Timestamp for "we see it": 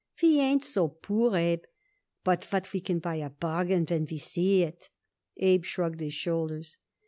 4.09-4.89